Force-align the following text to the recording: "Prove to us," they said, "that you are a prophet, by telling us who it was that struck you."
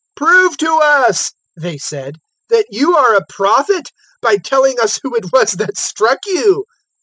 "Prove 0.15 0.57
to 0.57 0.71
us," 0.81 1.31
they 1.55 1.77
said, 1.77 2.15
"that 2.49 2.65
you 2.71 2.95
are 2.97 3.13
a 3.15 3.23
prophet, 3.29 3.91
by 4.19 4.37
telling 4.37 4.79
us 4.79 4.99
who 5.03 5.13
it 5.15 5.31
was 5.31 5.51
that 5.51 5.77
struck 5.77 6.25
you." 6.25 6.65